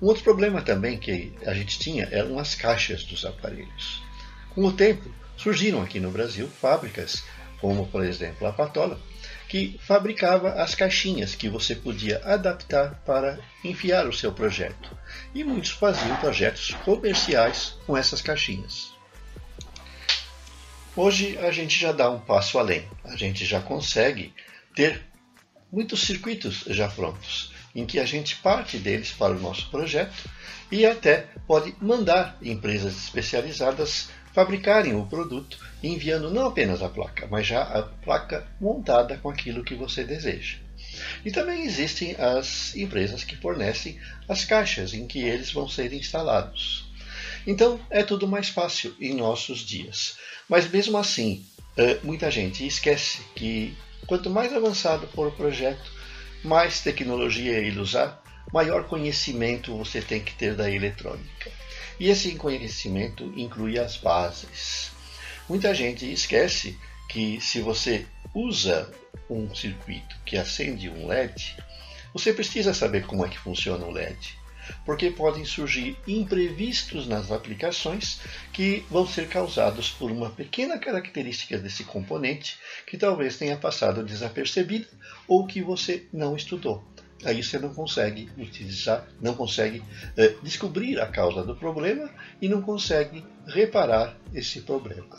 Um 0.00 0.06
outro 0.06 0.24
problema 0.24 0.62
também 0.62 0.98
que 0.98 1.32
a 1.44 1.52
gente 1.54 1.78
tinha 1.78 2.08
eram 2.10 2.38
as 2.38 2.54
caixas 2.54 3.04
dos 3.04 3.24
aparelhos. 3.24 4.02
Com 4.50 4.64
o 4.64 4.72
tempo, 4.72 5.12
surgiram 5.36 5.82
aqui 5.82 6.00
no 6.00 6.10
Brasil 6.10 6.48
fábricas, 6.48 7.22
como 7.60 7.86
por 7.86 8.04
exemplo 8.04 8.46
a 8.46 8.52
Patola, 8.52 9.00
que 9.50 9.80
fabricava 9.82 10.62
as 10.62 10.76
caixinhas 10.76 11.34
que 11.34 11.48
você 11.48 11.74
podia 11.74 12.22
adaptar 12.24 13.02
para 13.04 13.36
enfiar 13.64 14.06
o 14.06 14.12
seu 14.12 14.32
projeto. 14.32 14.96
E 15.34 15.42
muitos 15.42 15.70
faziam 15.70 16.14
projetos 16.18 16.70
comerciais 16.84 17.76
com 17.84 17.96
essas 17.96 18.22
caixinhas. 18.22 18.92
Hoje 20.94 21.36
a 21.38 21.50
gente 21.50 21.76
já 21.76 21.90
dá 21.90 22.08
um 22.08 22.20
passo 22.20 22.60
além. 22.60 22.88
A 23.02 23.16
gente 23.16 23.44
já 23.44 23.60
consegue 23.60 24.32
ter 24.72 25.02
muitos 25.72 26.02
circuitos 26.02 26.62
já 26.68 26.86
prontos, 26.86 27.52
em 27.74 27.84
que 27.84 27.98
a 27.98 28.04
gente 28.04 28.36
parte 28.36 28.78
deles 28.78 29.10
para 29.10 29.34
o 29.34 29.40
nosso 29.40 29.68
projeto 29.68 30.30
e 30.70 30.86
até 30.86 31.26
pode 31.48 31.74
mandar 31.80 32.38
empresas 32.40 32.96
especializadas 32.96 34.10
fabricarem 34.32 34.94
o 34.94 35.06
produto 35.06 35.58
enviando 35.82 36.30
não 36.30 36.46
apenas 36.46 36.82
a 36.82 36.88
placa, 36.88 37.26
mas 37.30 37.46
já 37.46 37.62
a 37.62 37.82
placa 37.82 38.46
montada 38.60 39.16
com 39.18 39.28
aquilo 39.30 39.64
que 39.64 39.74
você 39.74 40.04
deseja. 40.04 40.58
E 41.24 41.30
também 41.30 41.62
existem 41.62 42.16
as 42.16 42.74
empresas 42.74 43.24
que 43.24 43.36
fornecem 43.36 43.98
as 44.28 44.44
caixas 44.44 44.94
em 44.94 45.06
que 45.06 45.20
eles 45.20 45.52
vão 45.52 45.68
ser 45.68 45.92
instalados. 45.92 46.90
Então 47.46 47.80
é 47.90 48.02
tudo 48.02 48.28
mais 48.28 48.48
fácil 48.48 48.94
em 49.00 49.14
nossos 49.14 49.60
dias. 49.60 50.16
Mas 50.48 50.70
mesmo 50.70 50.98
assim, 50.98 51.44
eh, 51.76 51.98
muita 52.02 52.30
gente 52.30 52.66
esquece 52.66 53.22
que 53.34 53.76
quanto 54.06 54.28
mais 54.28 54.52
avançado 54.52 55.06
for 55.08 55.28
o 55.28 55.32
projeto, 55.32 55.90
mais 56.42 56.80
tecnologia 56.80 57.58
ele 57.58 57.78
usar, 57.78 58.22
maior 58.52 58.84
conhecimento 58.84 59.76
você 59.76 60.00
tem 60.00 60.20
que 60.20 60.34
ter 60.34 60.54
da 60.54 60.70
eletrônica. 60.70 61.50
E 62.00 62.08
esse 62.08 62.34
conhecimento 62.34 63.30
inclui 63.36 63.78
as 63.78 63.98
bases. 63.98 64.90
Muita 65.46 65.74
gente 65.74 66.10
esquece 66.10 66.78
que 67.10 67.38
se 67.42 67.60
você 67.60 68.06
usa 68.32 68.90
um 69.28 69.54
circuito 69.54 70.16
que 70.24 70.38
acende 70.38 70.88
um 70.88 71.06
LED, 71.06 71.54
você 72.14 72.32
precisa 72.32 72.72
saber 72.72 73.04
como 73.04 73.26
é 73.26 73.28
que 73.28 73.38
funciona 73.38 73.84
o 73.84 73.90
LED, 73.90 74.34
porque 74.86 75.10
podem 75.10 75.44
surgir 75.44 75.94
imprevistos 76.08 77.06
nas 77.06 77.30
aplicações 77.30 78.18
que 78.50 78.82
vão 78.88 79.06
ser 79.06 79.28
causados 79.28 79.90
por 79.90 80.10
uma 80.10 80.30
pequena 80.30 80.78
característica 80.78 81.58
desse 81.58 81.84
componente 81.84 82.58
que 82.86 82.96
talvez 82.96 83.36
tenha 83.36 83.58
passado 83.58 84.02
desapercebida 84.02 84.88
ou 85.28 85.46
que 85.46 85.60
você 85.60 86.06
não 86.14 86.34
estudou. 86.34 86.82
Aí 87.24 87.42
você 87.42 87.58
não 87.58 87.74
consegue 87.74 88.28
utilizar, 88.38 89.06
não 89.20 89.34
consegue 89.34 89.82
eh, 90.16 90.34
descobrir 90.42 91.00
a 91.00 91.06
causa 91.06 91.44
do 91.44 91.54
problema 91.54 92.08
e 92.40 92.48
não 92.48 92.62
consegue 92.62 93.24
reparar 93.46 94.16
esse 94.34 94.62
problema. 94.62 95.18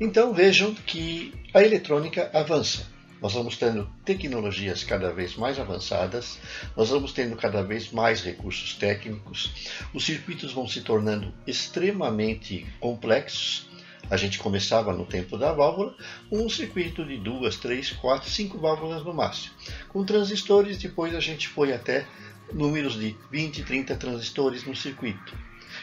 Então 0.00 0.32
vejam 0.32 0.74
que 0.74 1.32
a 1.52 1.62
eletrônica 1.62 2.30
avança. 2.32 2.86
Nós 3.20 3.32
vamos 3.32 3.56
tendo 3.56 3.90
tecnologias 4.04 4.84
cada 4.84 5.10
vez 5.10 5.34
mais 5.34 5.58
avançadas, 5.58 6.38
nós 6.76 6.90
vamos 6.90 7.12
tendo 7.12 7.36
cada 7.36 7.62
vez 7.62 7.90
mais 7.90 8.22
recursos 8.22 8.74
técnicos, 8.74 9.50
os 9.94 10.04
circuitos 10.04 10.52
vão 10.52 10.68
se 10.68 10.82
tornando 10.82 11.32
extremamente 11.46 12.66
complexos. 12.78 13.66
A 14.10 14.16
gente 14.16 14.38
começava 14.38 14.92
no 14.92 15.06
tempo 15.06 15.38
da 15.38 15.52
válvula 15.52 15.94
um 16.30 16.48
circuito 16.48 17.04
de 17.04 17.16
duas, 17.16 17.56
três, 17.56 17.90
quatro, 17.90 18.30
cinco 18.30 18.58
válvulas 18.58 19.04
no 19.04 19.14
máximo. 19.14 19.54
Com 19.88 20.04
transistores, 20.04 20.78
depois 20.78 21.14
a 21.14 21.20
gente 21.20 21.48
foi 21.48 21.72
até 21.72 22.06
números 22.52 22.98
de 22.98 23.16
20, 23.30 23.64
30 23.64 23.96
transistores 23.96 24.64
no 24.64 24.76
circuito. 24.76 25.36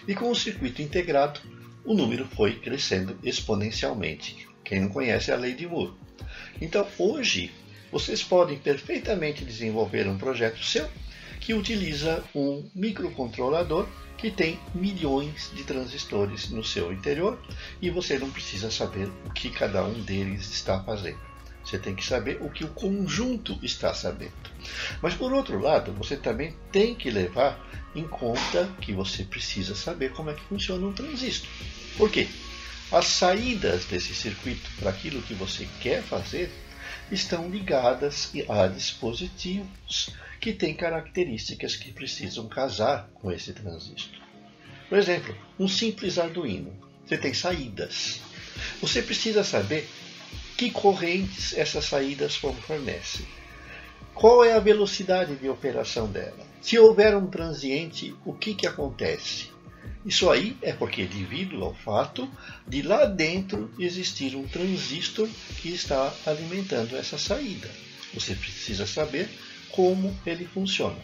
E 0.08 0.14
com 0.14 0.30
o 0.30 0.36
circuito 0.36 0.82
integrado, 0.82 1.40
o 1.84 1.94
número 1.94 2.26
foi 2.26 2.56
crescendo 2.56 3.18
exponencialmente. 3.24 4.48
Quem 4.64 4.82
não 4.82 4.90
conhece 4.90 5.32
a 5.32 5.36
lei 5.36 5.54
de 5.54 5.68
Moore. 5.68 5.94
Então, 6.62 6.88
hoje, 6.98 7.52
vocês 7.92 8.24
podem 8.24 8.58
perfeitamente 8.58 9.44
desenvolver 9.44 10.08
um 10.08 10.18
projeto 10.18 10.64
seu 10.64 10.88
que 11.42 11.54
utiliza 11.54 12.24
um 12.34 12.70
microcontrolador 12.74 13.88
que 14.16 14.30
tem 14.30 14.60
milhões 14.74 15.52
de 15.54 15.64
transistores 15.64 16.50
no 16.52 16.64
seu 16.64 16.94
interior 16.94 17.42
e 17.82 17.90
você 17.90 18.20
não 18.20 18.30
precisa 18.30 18.70
saber 18.70 19.10
o 19.26 19.34
que 19.34 19.50
cada 19.50 19.84
um 19.84 20.00
deles 20.04 20.52
está 20.52 20.82
fazendo. 20.84 21.20
Você 21.66 21.78
tem 21.78 21.96
que 21.96 22.06
saber 22.06 22.38
o 22.42 22.50
que 22.50 22.64
o 22.64 22.70
conjunto 22.70 23.58
está 23.64 23.94
sabendo. 23.94 24.34
Mas 25.02 25.16
por 25.16 25.34
outro 25.34 25.60
lado, 25.60 25.92
você 25.94 26.16
também 26.16 26.56
tem 26.72 26.94
que 26.94 27.10
levar 27.10 27.60
em 27.96 28.08
conta 28.08 28.70
que 28.80 28.94
você 28.94 29.24
precisa 29.24 29.76
saber 29.76 30.12
como 30.12 30.30
é 30.30 30.34
que 30.34 30.44
funciona 30.44 30.86
um 30.86 30.94
transistor. 30.94 31.50
Por 31.98 32.10
quê? 32.10 32.28
As 32.92 33.06
saídas 33.06 33.86
desse 33.86 34.14
circuito 34.14 34.70
para 34.80 34.92
aquilo 34.92 35.22
que 35.22 35.34
você 35.34 35.68
quer 35.82 36.04
fazer 36.04 36.52
estão 37.12 37.50
ligadas 37.50 38.32
a 38.48 38.68
dispositivos 38.68 40.10
que 40.40 40.54
têm 40.54 40.74
características 40.74 41.76
que 41.76 41.92
precisam 41.92 42.48
casar 42.48 43.10
com 43.14 43.32
esse 43.32 43.54
transistor. 43.54 44.22
Por 44.90 44.98
exemplo, 44.98 45.36
um 45.60 45.68
simples 45.68 46.18
Arduino. 46.18 46.74
Você 47.06 47.18
tem 47.18 47.34
saídas. 47.34 48.20
Você 48.82 49.02
precisa 49.02 49.44
saber 49.44 49.88
que 50.58 50.72
correntes 50.72 51.54
essas 51.58 51.86
saídas 51.86 52.36
fornecem. 52.36 53.26
Qual 54.14 54.44
é 54.44 54.54
a 54.54 54.60
velocidade 54.60 55.36
de 55.36 55.50
operação 55.50 56.08
dela? 56.08 56.46
Se 56.62 56.78
houver 56.78 57.16
um 57.16 57.28
transiente, 57.28 58.16
o 58.26 58.34
que, 58.34 58.54
que 58.54 58.68
acontece? 58.68 59.50
Isso 60.06 60.30
aí 60.30 60.58
é 60.62 60.74
porque 60.74 61.06
devido 61.06 61.64
ao 61.64 61.74
fato 61.74 62.30
de 62.68 62.82
lá 62.82 63.06
dentro 63.06 63.72
existir 63.78 64.36
um 64.36 64.48
transistor 64.48 65.30
que 65.62 65.70
está 65.70 66.14
alimentando 66.26 66.96
essa 66.96 67.18
saída. 67.18 67.70
Você 68.14 68.36
precisa 68.36 68.88
saber 68.88 69.30
como 69.72 70.16
ele 70.26 70.46
funciona. 70.46 70.98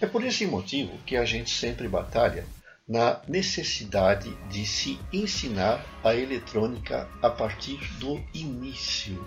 É 0.00 0.06
por 0.06 0.24
esse 0.24 0.46
motivo 0.46 0.98
que 1.04 1.16
a 1.16 1.24
gente 1.24 1.50
sempre 1.50 1.88
batalha 1.88 2.46
na 2.88 3.20
necessidade 3.28 4.32
de 4.50 4.66
se 4.66 4.98
ensinar 5.12 5.84
a 6.02 6.14
eletrônica 6.14 7.08
a 7.22 7.30
partir 7.30 7.78
do 7.98 8.22
início. 8.34 9.24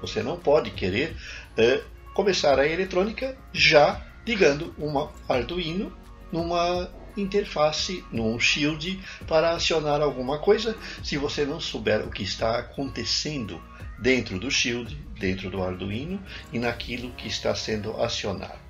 Você 0.00 0.22
não 0.22 0.38
pode 0.38 0.70
querer 0.70 1.16
é, 1.56 1.82
começar 2.14 2.58
a 2.58 2.66
eletrônica 2.66 3.36
já 3.52 4.04
ligando 4.26 4.74
um 4.78 5.08
Arduino 5.28 5.92
numa 6.30 6.90
interface, 7.16 8.04
num 8.10 8.38
shield, 8.38 9.00
para 9.26 9.50
acionar 9.50 10.00
alguma 10.00 10.38
coisa, 10.38 10.76
se 11.02 11.16
você 11.16 11.44
não 11.44 11.60
souber 11.60 12.06
o 12.06 12.10
que 12.10 12.22
está 12.22 12.58
acontecendo 12.58 13.62
dentro 13.98 14.38
do 14.38 14.50
shield, 14.50 14.94
dentro 15.18 15.50
do 15.50 15.62
Arduino 15.62 16.20
e 16.52 16.58
naquilo 16.58 17.12
que 17.12 17.28
está 17.28 17.54
sendo 17.54 18.00
acionado. 18.02 18.60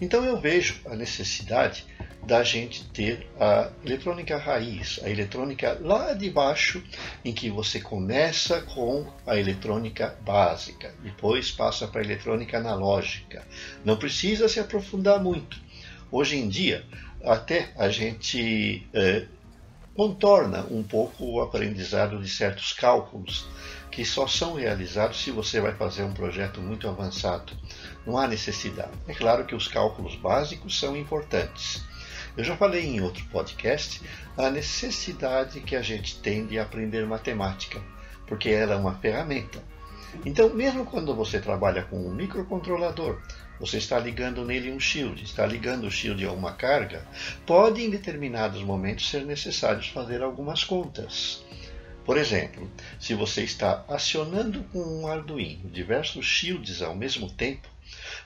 Então 0.00 0.24
eu 0.24 0.38
vejo 0.38 0.80
a 0.86 0.94
necessidade 0.94 1.86
da 2.26 2.42
gente 2.42 2.84
ter 2.88 3.26
a 3.38 3.70
eletrônica 3.84 4.36
raiz, 4.36 5.00
a 5.02 5.08
eletrônica 5.08 5.78
lá 5.80 6.12
de 6.12 6.28
baixo, 6.28 6.82
em 7.24 7.32
que 7.32 7.48
você 7.48 7.80
começa 7.80 8.60
com 8.62 9.06
a 9.26 9.36
eletrônica 9.36 10.18
básica, 10.22 10.92
depois 11.02 11.52
passa 11.52 11.86
para 11.86 12.00
a 12.00 12.04
eletrônica 12.04 12.58
analógica. 12.58 13.46
Não 13.84 13.96
precisa 13.96 14.48
se 14.48 14.58
aprofundar 14.58 15.22
muito. 15.22 15.58
Hoje 16.10 16.36
em 16.36 16.48
dia, 16.48 16.84
até 17.24 17.72
a 17.76 17.88
gente 17.88 18.86
é, 18.92 19.26
contorna 19.94 20.66
um 20.70 20.82
pouco 20.82 21.24
o 21.24 21.40
aprendizado 21.40 22.20
de 22.20 22.28
certos 22.28 22.72
cálculos 22.72 23.48
que 23.90 24.04
só 24.04 24.26
são 24.26 24.54
realizados 24.54 25.22
se 25.22 25.30
você 25.30 25.58
vai 25.58 25.72
fazer 25.72 26.02
um 26.02 26.12
projeto 26.12 26.60
muito 26.60 26.86
avançado. 26.86 27.52
Não 28.06 28.18
há 28.18 28.28
necessidade. 28.28 28.92
É 29.08 29.14
claro 29.14 29.46
que 29.46 29.54
os 29.54 29.66
cálculos 29.66 30.14
básicos 30.16 30.78
são 30.78 30.94
importantes. 30.94 31.82
Eu 32.36 32.44
já 32.44 32.54
falei 32.54 32.84
em 32.84 33.00
outro 33.00 33.24
podcast 33.32 34.02
a 34.36 34.50
necessidade 34.50 35.60
que 35.60 35.74
a 35.74 35.80
gente 35.80 36.20
tem 36.20 36.46
de 36.46 36.58
aprender 36.58 37.06
matemática, 37.06 37.80
porque 38.26 38.50
ela 38.50 38.74
é 38.74 38.76
uma 38.76 38.96
ferramenta. 38.96 39.62
Então, 40.24 40.52
mesmo 40.52 40.84
quando 40.84 41.14
você 41.14 41.40
trabalha 41.40 41.82
com 41.84 41.96
um 41.96 42.14
microcontrolador, 42.14 43.18
você 43.58 43.78
está 43.78 43.98
ligando 43.98 44.44
nele 44.44 44.70
um 44.70 44.80
shield, 44.80 45.22
está 45.22 45.46
ligando 45.46 45.86
o 45.86 45.90
shield 45.90 46.24
a 46.24 46.32
uma 46.32 46.52
carga, 46.52 47.06
pode 47.44 47.82
em 47.82 47.90
determinados 47.90 48.62
momentos 48.62 49.08
ser 49.08 49.24
necessário 49.24 49.82
fazer 49.82 50.22
algumas 50.22 50.64
contas. 50.64 51.44
Por 52.04 52.16
exemplo, 52.16 52.70
se 53.00 53.14
você 53.14 53.42
está 53.42 53.84
acionando 53.88 54.62
com 54.72 54.78
um 54.78 55.08
Arduino 55.08 55.68
diversos 55.70 56.24
shields 56.24 56.80
ao 56.80 56.94
mesmo 56.94 57.28
tempo, 57.28 57.68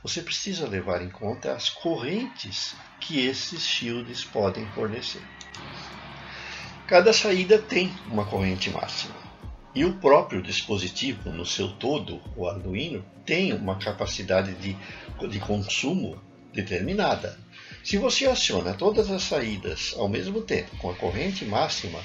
você 0.02 0.20
precisa 0.20 0.68
levar 0.68 1.02
em 1.02 1.08
conta 1.08 1.52
as 1.52 1.70
correntes 1.70 2.74
que 3.00 3.24
esses 3.26 3.62
shields 3.62 4.24
podem 4.24 4.66
fornecer. 4.72 5.22
Cada 6.86 7.12
saída 7.12 7.58
tem 7.58 7.90
uma 8.08 8.24
corrente 8.24 8.68
máxima. 8.68 9.29
E 9.72 9.84
o 9.84 9.94
próprio 9.94 10.42
dispositivo, 10.42 11.30
no 11.30 11.46
seu 11.46 11.68
todo, 11.68 12.20
o 12.36 12.48
Arduino, 12.48 13.04
tem 13.24 13.52
uma 13.52 13.78
capacidade 13.78 14.52
de, 14.54 14.76
de 15.28 15.38
consumo 15.38 16.20
determinada. 16.52 17.38
Se 17.84 17.96
você 17.96 18.26
aciona 18.26 18.74
todas 18.74 19.10
as 19.10 19.22
saídas 19.22 19.94
ao 19.96 20.08
mesmo 20.08 20.42
tempo 20.42 20.76
com 20.78 20.90
a 20.90 20.94
corrente 20.94 21.44
máxima, 21.44 22.02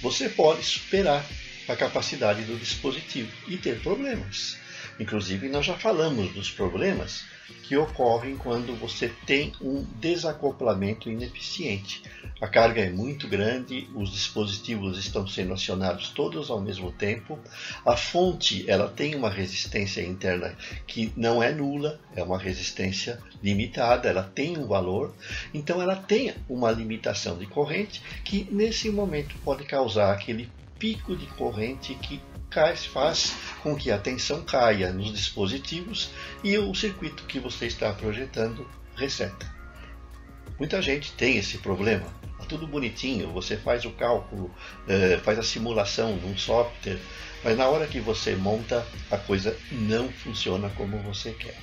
você 0.00 0.28
pode 0.28 0.62
superar 0.62 1.26
a 1.68 1.74
capacidade 1.74 2.42
do 2.42 2.56
dispositivo 2.56 3.32
e 3.48 3.56
ter 3.56 3.80
problemas. 3.82 4.56
Inclusive, 4.98 5.48
nós 5.48 5.66
já 5.66 5.76
falamos 5.76 6.32
dos 6.32 6.50
problemas 6.50 7.24
que 7.62 7.76
ocorrem 7.76 8.36
quando 8.36 8.74
você 8.78 9.08
tem 9.26 9.52
um 9.60 9.84
desacoplamento 10.00 11.08
ineficiente. 11.08 12.02
A 12.40 12.48
carga 12.48 12.80
é 12.80 12.90
muito 12.90 13.28
grande, 13.28 13.88
os 13.94 14.10
dispositivos 14.10 14.98
estão 14.98 15.26
sendo 15.26 15.52
acionados 15.52 16.08
todos 16.08 16.50
ao 16.50 16.60
mesmo 16.60 16.90
tempo. 16.90 17.38
A 17.84 17.96
fonte 17.96 18.64
ela 18.68 18.88
tem 18.88 19.14
uma 19.14 19.30
resistência 19.30 20.02
interna 20.02 20.56
que 20.86 21.12
não 21.16 21.42
é 21.42 21.52
nula, 21.52 22.00
é 22.16 22.22
uma 22.22 22.38
resistência 22.38 23.20
limitada, 23.42 24.08
ela 24.08 24.22
tem 24.22 24.58
um 24.58 24.66
valor, 24.66 25.14
então 25.52 25.80
ela 25.80 25.96
tem 25.96 26.34
uma 26.48 26.70
limitação 26.70 27.38
de 27.38 27.46
corrente 27.46 28.02
que 28.24 28.48
nesse 28.50 28.90
momento 28.90 29.36
pode 29.44 29.64
causar 29.64 30.12
aquele 30.12 30.50
pico 30.78 31.14
de 31.14 31.26
corrente 31.26 31.94
que 31.94 32.18
faz 32.92 33.32
com 33.62 33.76
que 33.76 33.90
a 33.90 33.98
tensão 33.98 34.42
caia 34.42 34.92
nos 34.92 35.12
dispositivos 35.12 36.10
e 36.42 36.58
o 36.58 36.74
circuito 36.74 37.24
que 37.24 37.38
você 37.38 37.66
está 37.66 37.92
projetando 37.92 38.68
reseta. 38.96 39.50
Muita 40.58 40.82
gente 40.82 41.12
tem 41.12 41.38
esse 41.38 41.58
problema. 41.58 42.06
Tá 42.38 42.44
tudo 42.46 42.66
bonitinho, 42.66 43.32
você 43.32 43.56
faz 43.56 43.84
o 43.84 43.92
cálculo, 43.92 44.54
é, 44.88 45.18
faz 45.18 45.38
a 45.38 45.42
simulação 45.42 46.16
num 46.16 46.36
software, 46.36 46.98
mas 47.44 47.56
na 47.56 47.68
hora 47.68 47.86
que 47.86 48.00
você 48.00 48.34
monta, 48.34 48.86
a 49.10 49.16
coisa 49.16 49.56
não 49.70 50.08
funciona 50.10 50.68
como 50.70 50.98
você 50.98 51.32
quer. 51.32 51.56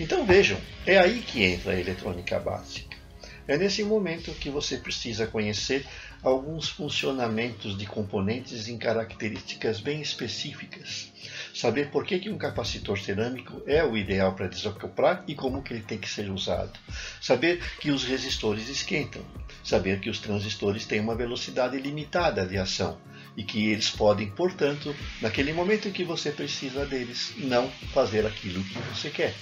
Então 0.00 0.24
vejam, 0.24 0.58
é 0.86 0.98
aí 0.98 1.20
que 1.20 1.44
entra 1.44 1.72
a 1.72 1.78
eletrônica 1.78 2.38
básica. 2.40 3.01
É 3.46 3.56
nesse 3.56 3.82
momento 3.82 4.32
que 4.32 4.50
você 4.50 4.76
precisa 4.76 5.26
conhecer 5.26 5.84
alguns 6.22 6.68
funcionamentos 6.68 7.76
de 7.76 7.84
componentes 7.86 8.68
em 8.68 8.78
características 8.78 9.80
bem 9.80 10.00
específicas. 10.00 11.12
Saber 11.52 11.90
por 11.90 12.04
que, 12.04 12.18
que 12.18 12.30
um 12.30 12.38
capacitor 12.38 12.98
cerâmico 12.98 13.60
é 13.66 13.84
o 13.84 13.96
ideal 13.96 14.34
para 14.34 14.46
desacoplar 14.46 15.24
e 15.26 15.34
como 15.34 15.62
que 15.62 15.74
ele 15.74 15.82
tem 15.82 15.98
que 15.98 16.08
ser 16.08 16.30
usado. 16.30 16.78
Saber 17.20 17.60
que 17.80 17.90
os 17.90 18.04
resistores 18.04 18.68
esquentam. 18.68 19.22
Saber 19.64 20.00
que 20.00 20.10
os 20.10 20.18
transistores 20.18 20.86
têm 20.86 21.00
uma 21.00 21.14
velocidade 21.14 21.76
limitada 21.78 22.46
de 22.46 22.56
ação 22.56 23.00
e 23.36 23.42
que 23.42 23.70
eles 23.70 23.90
podem, 23.90 24.30
portanto, 24.30 24.94
naquele 25.20 25.52
momento 25.52 25.88
em 25.88 25.92
que 25.92 26.04
você 26.04 26.30
precisa 26.30 26.84
deles, 26.84 27.34
não 27.38 27.68
fazer 27.92 28.26
aquilo 28.26 28.62
que 28.62 28.78
você 28.94 29.10
quer. 29.10 29.34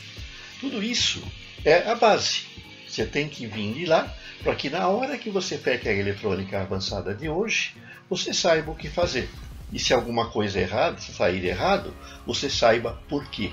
Tudo 0.60 0.82
isso 0.82 1.22
é 1.64 1.88
a 1.88 1.94
base. 1.94 2.46
Você 2.90 3.06
tem 3.06 3.28
que 3.28 3.46
vir 3.46 3.72
de 3.72 3.86
lá 3.86 4.12
para 4.42 4.56
que 4.56 4.68
na 4.68 4.88
hora 4.88 5.16
que 5.16 5.30
você 5.30 5.56
pegue 5.56 5.88
a 5.88 5.92
eletrônica 5.92 6.60
avançada 6.60 7.14
de 7.14 7.28
hoje, 7.28 7.76
você 8.08 8.34
saiba 8.34 8.72
o 8.72 8.74
que 8.74 8.88
fazer. 8.88 9.30
E 9.72 9.78
se 9.78 9.94
alguma 9.94 10.28
coisa 10.28 10.58
errada, 10.58 11.00
sair 11.00 11.44
errado, 11.44 11.94
você 12.26 12.50
saiba 12.50 13.00
por 13.08 13.24
quê. 13.30 13.52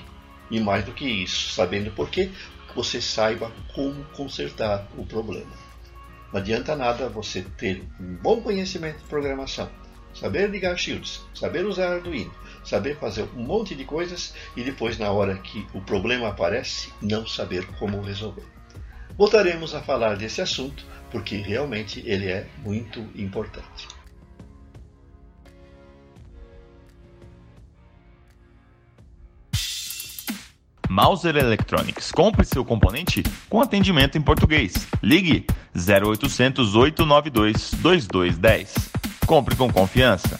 E 0.49 0.59
mais 0.59 0.83
do 0.83 0.91
que 0.91 1.05
isso, 1.05 1.51
sabendo 1.51 1.91
por 1.91 2.09
quê, 2.09 2.31
você 2.75 2.99
saiba 2.99 3.51
como 3.75 4.03
consertar 4.05 4.87
o 4.97 5.05
problema. 5.05 5.53
Não 6.33 6.39
adianta 6.39 6.75
nada 6.75 7.07
você 7.07 7.43
ter 7.43 7.83
um 7.99 8.15
bom 8.15 8.41
conhecimento 8.41 8.97
de 8.97 9.05
programação, 9.05 9.69
saber 10.15 10.49
ligar 10.49 10.75
shields, 10.79 11.21
saber 11.35 11.63
usar 11.63 11.93
Arduino, 11.93 12.33
saber 12.63 12.97
fazer 12.97 13.29
um 13.35 13.43
monte 13.43 13.75
de 13.75 13.85
coisas 13.85 14.33
e 14.55 14.63
depois, 14.63 14.97
na 14.97 15.11
hora 15.11 15.37
que 15.37 15.67
o 15.75 15.81
problema 15.81 16.29
aparece, 16.29 16.91
não 16.99 17.27
saber 17.27 17.67
como 17.77 18.01
resolver. 18.01 18.56
Voltaremos 19.17 19.73
a 19.73 19.81
falar 19.81 20.15
desse 20.15 20.41
assunto 20.41 20.85
porque 21.11 21.37
realmente 21.37 22.03
ele 22.05 22.27
é 22.27 22.45
muito 22.63 22.99
importante. 23.15 23.87
Mauser 30.89 31.35
Electronics. 31.35 32.11
Compre 32.11 32.45
seu 32.45 32.63
componente 32.63 33.23
com 33.49 33.61
atendimento 33.61 34.17
em 34.17 34.21
português. 34.21 34.87
Ligue 35.03 35.45
0800 35.75 36.75
892 36.75 37.71
2210. 37.81 38.73
Compre 39.25 39.55
com 39.55 39.71
confiança. 39.71 40.39